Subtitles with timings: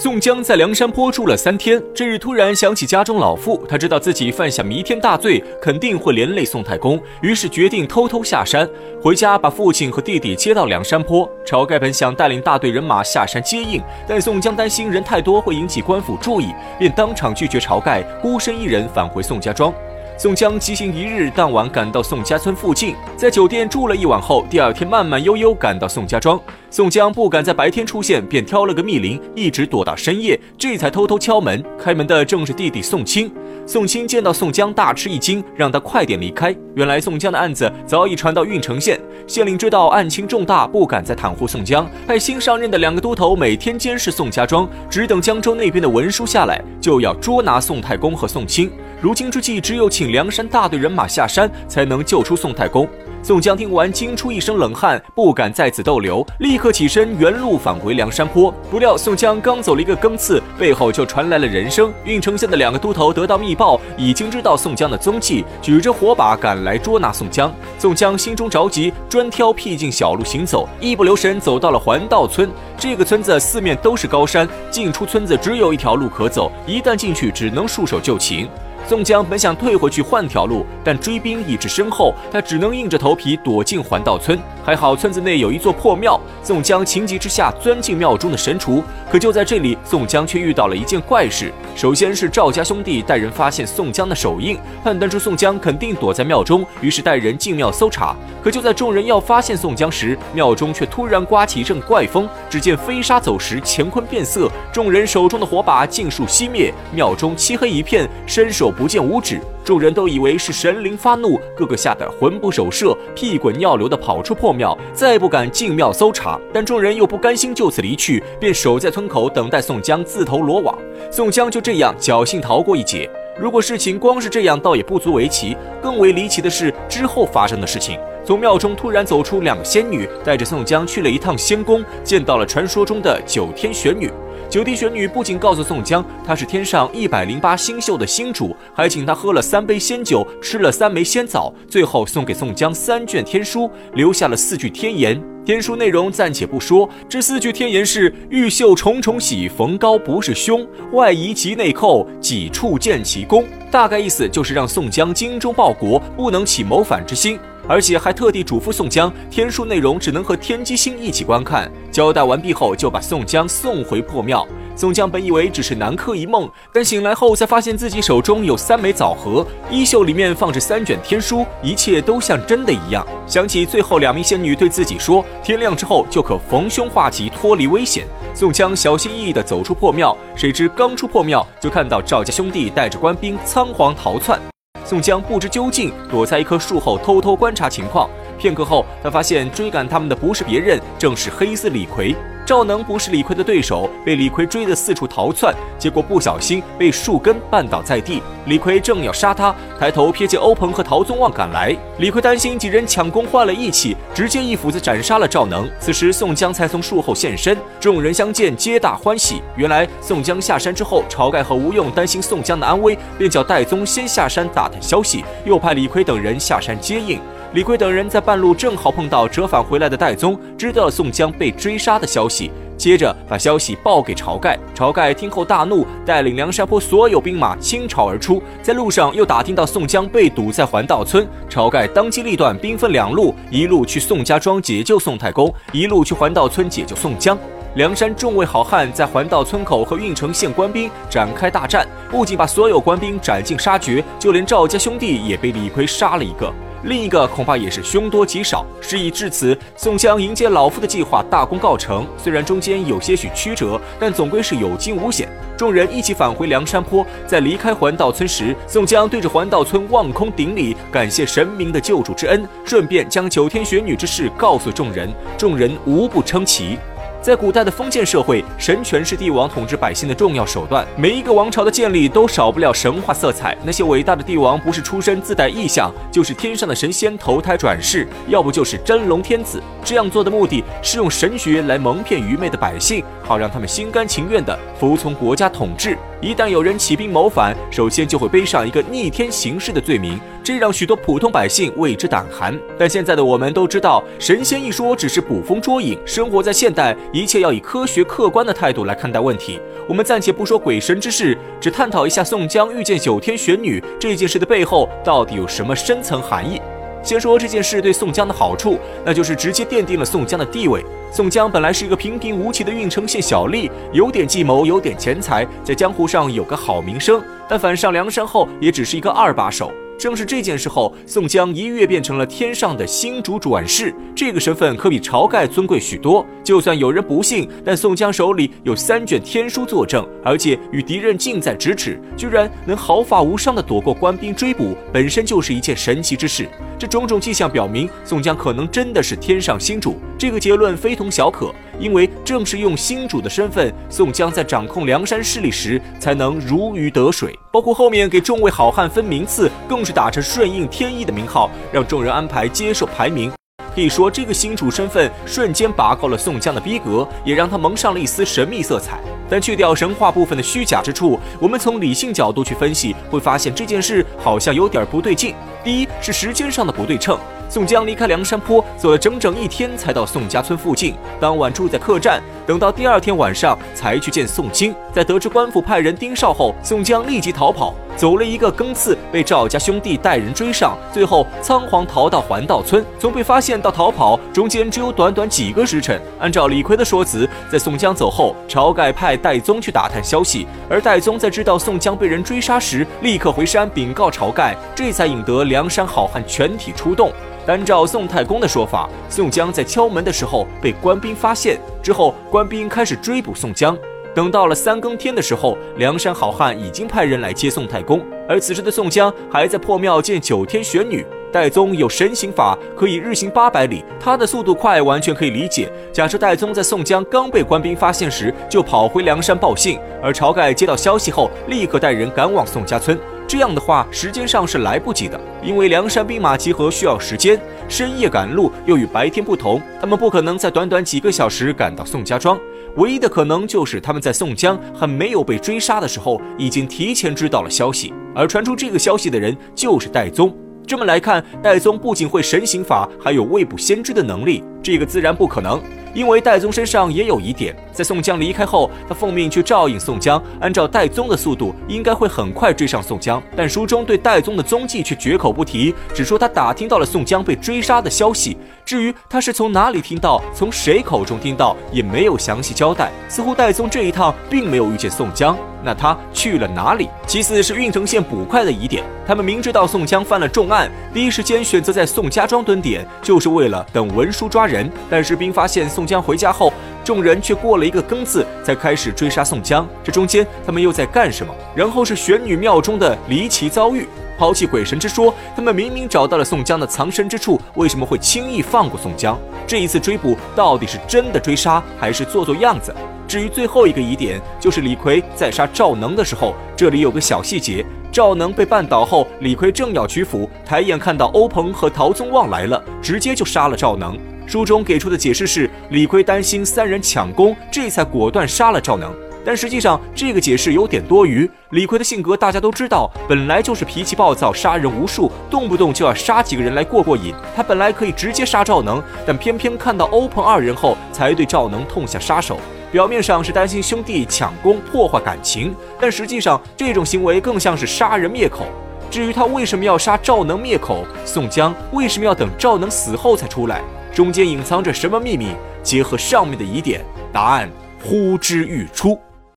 [0.00, 8.68] 宋江在梁山坡住了三天，这日突然想起家中老父，他知道自己犯下弥天大罪，肯定会连累宋太公，于是决定偷偷下山，
[9.02, 11.28] 回家把父亲和弟弟接到梁山坡。
[11.44, 19.74] 晁盖本想带领大队人马下山接应，但宋江担心人太多会引起官府注意，便当场拒绝晁盖，孤身一人返回宋家庄。
[20.18, 26.40] 宋江急行一日，当晚赶到宋家村附近，在酒店住了一晚后，第二天慢慢悠悠赶到宋家庄。
[26.70, 31.64] 宋江不敢在白天出现，便挑了个密林，一直躲到深夜，这才偷偷敲门。
[31.78, 33.32] 开门的正是弟弟宋清。
[33.64, 36.52] 宋清见到宋江，大吃一惊，让他快点离开。
[36.74, 48.68] 原来宋江的案子早已传到郓城县，县令知道案情重大，不敢再袒护宋江，派新上任的两个都头每天监视宋家庄，只等江州那边的文书下来，就要捉拿宋太公和宋清。
[49.00, 52.88] 如今之计，只有请梁山大队人马下山，才能救出宋太公。
[53.22, 58.52] 宋江听完，惊出一身冷汗，不敢在此逗留，立刻起身原路返回梁山坡。
[58.68, 61.92] 不料宋江刚走了一个更次，背后就传来了人声。
[62.04, 67.54] 郓城县的两个都头得到密报，已经知道宋江的踪迹，举着火把赶来捉拿宋江。
[67.78, 72.50] 宋江心中着急，专挑僻静小路行走，一不留神走到了环道村。
[72.76, 78.48] 这个村子四面都是高山，进出村子只有一条路可走，一旦进去，只能束手就擒。
[78.88, 84.40] 宋江本想退回去换条路，但追兵已至身后，他只能硬着头皮躲进环道村。
[84.64, 88.82] 还好村子内有一座破庙，宋江情急之下钻进庙中的神厨。
[89.10, 91.52] 可就在这里，宋江却遇到了一件怪事。
[91.76, 98.16] 首先是赵家兄弟带人发现宋江的手印，判断出宋江肯定躲在庙中，于是带人进庙搜查。
[98.42, 108.72] 可就在众人要发现宋江时，庙中却突然刮起一阵怪风，只见飞沙走石，乾坤变色，众人手中的火把尽数熄灭，庙中漆黑一片，伸手。
[108.78, 116.38] 不见五指，众人都以为是神灵发怒，个个吓得魂不守舍，屁滚尿流的跑出破庙，再不敢进庙搜查。
[116.52, 120.78] 但众人又不甘心就此离去，便守在村口等待宋江自投罗网。
[121.10, 123.10] 宋江就这样侥幸逃过一劫。
[123.36, 125.56] 如果事情光是这样，倒也不足为奇。
[125.82, 127.98] 更为离奇的是之后发生的事情。
[128.24, 134.08] 从庙中突然走出两个仙女，带着宋江去了一趟仙宫，见到了传说中的九天玄女。
[134.50, 145.22] 九地玄女不仅告诉宋江她是天上一百零八星宿的星主，还请他喝了三杯仙酒，吃了三枚仙枣，最后送给宋江三卷天书，留下了四句天言。
[145.48, 150.60] 天书内容暂且不说，这四句天言是：玉秀重重喜，逢高不是凶；
[150.92, 153.46] 外夷其内寇，几处见其功。
[153.70, 157.38] 大概意思就是让宋江精忠报国，不能起谋反之心。
[157.66, 161.72] 而且还特地嘱咐宋江，天书内容只能和天机星一起观看。
[161.90, 164.46] 交代完毕后，就把宋江送回破庙。
[164.78, 173.04] 宋江本以为只是南柯一梦，但醒来后才发现自己手中有三枚枣核，衣袖里面放着三卷天书，一切都像真的一样。
[173.26, 178.06] 想起最后两名仙女对自己说，天亮之后就可逢凶化吉，脱离危险。
[178.32, 184.40] 宋江小心翼翼地走出破庙，谁知刚出破庙，就看到赵家兄弟带着官兵仓皇逃窜。
[184.84, 188.08] 宋江不知究竟，躲在一棵树后偷偷观察情况。
[188.38, 192.14] 片刻后，他发现追赶他们的不是别人，正是黑丝李逵。
[192.48, 198.22] 赵能不是李逵的对手，被李逵追得四处逃窜，结果不小心被树根绊倒在地。
[198.46, 205.68] 李逵正要杀他，抬头瞥见欧鹏和陶宗旺赶来，李逵担心几人抢功坏了义气，直接一斧子斩杀了赵能。
[205.78, 209.42] 此时宋江才从树后现身，众人相见皆大欢喜。
[209.54, 217.20] 原来宋江下山之后，晁盖和吴用担心宋江的安危，便叫戴宗先下山打探消息，又派李逵等人下山接应。
[217.54, 224.58] 李逵等人在半路正好碰到折返回来的戴宗，知道了宋江被追杀的消息，接着把消息报给晁盖。
[224.76, 237.36] 晁盖听后大怒，带领梁山坡所有兵马倾巢而出，在路上又打听到宋江被堵在环道村，晁盖当机立断，兵分两路，一路去宋家庄解救宋太公，一路去环道村解救宋江。
[237.78, 246.52] 梁山众位好汉在环道村口和郓城县官兵展开大战，不仅把所有官兵斩尽杀绝，就连赵家兄弟也被李逵杀了一个。
[246.82, 248.66] 另一个恐怕也是凶多吉少。
[248.80, 252.04] 事已至此，宋江迎接老夫的计划大功告成。
[252.16, 255.28] 虽然中间有些许曲折，但总归是有惊无险。
[255.56, 265.08] 众人一起返回梁山坡，在离开环道村时，宋江对着环道村望空顶礼，感谢神明的救主之恩，顺便将九天玄女之事告诉众人。
[265.36, 266.76] 众人无不称奇。
[267.20, 270.86] 在古代的封建社会，神权是帝王统治百姓的重要手段。
[270.96, 273.56] 每一个王朝的建立都少不了神话色彩。
[273.64, 279.60] 那些伟大的帝王，不是出身自带异象，就是天上的神仙投胎转世，要不就是真龙天子。
[279.84, 285.98] 这样做的目的是用神学来蒙骗愚昧的百姓，好让他们心甘情愿地服从国家统治。
[286.22, 292.58] 一旦有人起兵谋反，首先就会背上一个逆天行事的罪名，这让许多普通百姓为之胆寒。
[292.78, 295.96] 但现在的我们都知道，神仙一说只是捕风捉影。
[296.06, 299.60] 生活在现代，一切要以科学客观的态度来看待问题。
[299.86, 306.60] 我们暂且不说鬼神之事，只探讨一下宋江遇见九天玄女这件事的背后到底有什么深层含义。
[307.02, 310.84] 先说这件事对宋江的好处，那就是直接奠定了宋江的地位。
[311.10, 317.22] 宋江本来是一个平平无奇的郓城县小吏，有点计谋，有点钱财，在江湖上有个好名声。
[317.48, 319.72] 但反上梁山后，也只是一个二把手。
[319.98, 326.24] 正是这件事后，宋江一跃变成了天上的星主转世，这个身份可比晁盖尊贵许多。
[326.44, 336.48] 就算有人不信，但宋江手里有三卷天书作证，而且与敌人近在咫尺，居然能毫发无伤地躲过官兵追捕，本身就是一件神奇之事。
[336.78, 339.96] 这种种迹象表明，宋江可能真的是天上星主。
[340.16, 347.36] 这个结论非同小可，因为正是用星主的身份，宋江在掌控梁山势力时才能如鱼得水。
[347.50, 353.32] 包括后面给众位好汉分名次，更是打着顺应天意的名号，让众人安排接受排名。
[353.74, 359.00] 可以说，这个新主身份瞬间拔高了宋江的逼格，也让他蒙上了一丝神秘色彩。
[359.28, 365.34] 但去掉神话部分的虚假之处，我们从理性角度去分析，会发现这件事好像有点不对劲。
[365.62, 367.18] 第一是时间上的不对称。
[367.50, 370.94] 宋江离开梁山坡，走了整整一天才到宋家村附近。
[371.18, 374.74] 当晚住在客栈，等到第二天晚上才去见宋金。
[374.92, 382.84] 在得知官府派人盯梢后，宋江立即逃跑，走了一个更次，被赵家兄弟带人追上，最后仓皇逃到环道村。
[382.96, 386.00] 从被发现到逃跑，中间只有短短几个时辰。
[386.20, 397.10] 按照李逵的说辞，在宋江走后，晁盖派戴宗去打探消息，而戴宗在知道宋江被人追杀时，立刻回山禀告晁盖，这才引得梁山好汉全体出动。
[397.44, 403.76] 单照宋太公的说法，宋江在敲门的时候被官兵发现，之后官兵开始追捕宋江。
[404.18, 411.06] 等到了三更天的时候，梁山好汉已经派人来接宋太公，而此时的宋江还在破庙见九天玄女。
[411.30, 415.70] 戴宗有神行法，可以日行八百里，他的速度快，完全可以理解。
[415.92, 422.98] 假设戴宗在宋江刚被官兵发现时就跑回梁山报信，而晁盖接到消息后立刻带人赶往宋家村。
[423.28, 432.36] 这样的话，时间上是来不及的，因为梁山兵马集合需要时间，深夜赶路又与白天不同，他们不可能在短短几个小时赶到宋家庄。
[432.78, 440.32] 唯一的可能就是他们在宋江还没有被追杀的时候，已经提前知道了消息，而传出这个消息的人就是戴宗。
[440.64, 445.60] 这么来看，戴宗不仅会神行法，还有未卜先知的能力，这个自然不可能。
[445.92, 450.20] 因为戴宗身上也有疑点，在宋江离开后，他奉命去照应宋江。
[450.40, 453.22] 按照戴宗的速度，应该会很快追上宋江。
[453.36, 458.36] 但书中对戴宗的踪迹却绝口不提，只说他打听到了宋江被追杀的消息。
[458.64, 462.90] 至于他是从哪里听到，从谁口中听到，也没有详细交代。
[463.08, 465.38] 似乎戴宗这一趟并没有遇见宋江。
[465.62, 466.88] 那他去了哪里？
[467.06, 474.70] 其次是郓城县捕快的疑点，他们明知道宋江犯了重案，第一时间选择在宋家庄蹲点，就是为了等文书抓人。
[474.88, 476.52] 但士兵发现宋江回家后，
[476.88, 481.30] 众人却过了一个更字才开始追杀宋江，这中间他们又在干什么？
[481.54, 483.86] 然后是玄女庙中的离奇遭遇，
[484.16, 489.20] 抛弃鬼神之说，他们明明找到了宋江的藏身之处，为什么会轻易放过宋江？
[489.46, 492.74] 这一次追捕到底是真的追杀，还是做做样子？
[493.06, 497.62] 至于最后一个疑点，就是李逵在杀赵能的时候，这里有个小细节：
[497.92, 503.94] 赵能被绊倒后，李逵正要取斧，抬眼看到欧鹏和陶宗旺来了，直接就杀了赵能。
[504.28, 508.94] 书中给出的解释是，李逵担心三人抢功，这才果断杀了赵能。
[509.24, 511.28] 但实际上，这个解释有点多余。
[511.52, 517.14] 李逵的性格大家都知道，本来就是脾气暴躁，杀人无数，动不动就要杀几个人来过过瘾。
[517.34, 522.38] 他本来可以直接杀赵能，但偏偏看到欧鹏二人后，才对赵能痛下杀手。
[522.70, 528.44] 表面上是担心兄弟抢功破坏感情，但实际上这种行为更像是杀人灭口。
[528.90, 535.34] 至于他为什么要杀赵能灭口，宋江为什么要等赵能死后才出来，中间隐藏着什么秘密？
[535.62, 537.48] 结合上面的疑点，答案
[537.82, 538.98] 呼之欲出。